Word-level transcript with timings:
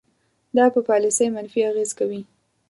دا 0.57 0.65
په 0.73 0.79
پالیسۍ 0.89 1.27
منفي 1.35 1.61
اغیز 1.71 1.89
کوي. 1.99 2.21